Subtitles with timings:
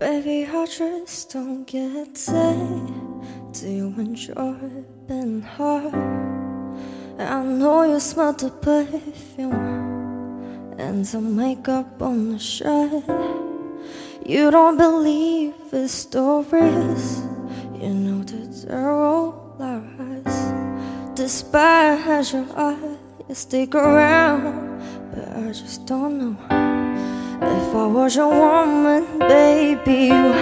[0.00, 2.14] Baby, I just don't get it.
[3.52, 4.54] Do you enjoy
[5.06, 5.92] being hard?
[7.18, 9.52] I know you smell the perfume
[10.78, 13.04] and the makeup on the shirt.
[14.24, 17.20] You don't believe the stories.
[17.78, 20.54] You know that they're all lies.
[21.14, 22.96] Despite your eyes,
[23.34, 24.80] stick around,
[25.14, 26.59] but I just don't know.
[27.42, 30.32] If I was a woman, baby, you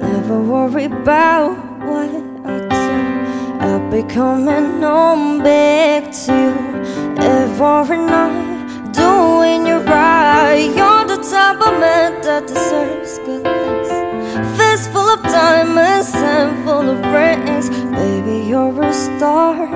[0.00, 1.54] never worry about
[1.86, 2.10] what
[2.44, 3.64] I do.
[3.64, 10.68] I'll be coming home back to you every night, doing you right.
[10.76, 14.58] You're the type of man that deserves good things.
[14.58, 17.70] Fist full of diamonds and full of rings.
[17.70, 19.68] Baby, you're a star.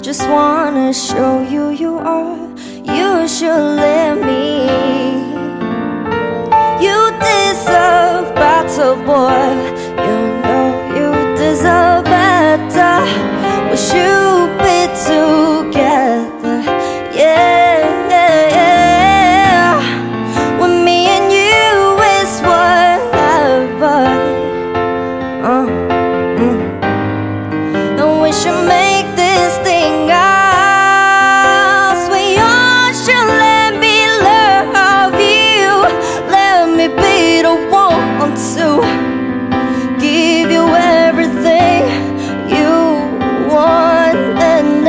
[0.00, 2.38] Just wanna show you you are.
[2.96, 4.29] You should let me.
[28.42, 30.06] Should make this thing.
[32.14, 33.96] We all should let me
[34.28, 35.68] love you.
[36.36, 38.80] Let me be the one to
[40.00, 41.84] give you everything
[42.48, 42.72] you
[43.52, 44.16] want.
[44.52, 44.88] And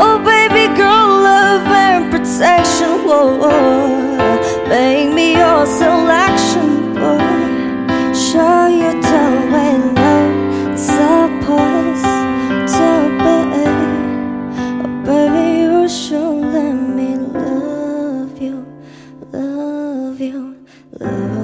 [0.00, 3.04] oh, baby girl, love and protection.
[3.04, 3.59] Whoa,
[20.20, 20.66] love
[21.00, 21.39] you,